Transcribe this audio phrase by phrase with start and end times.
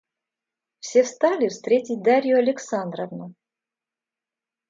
[0.79, 3.35] Все встали встретить Дарью Александровну.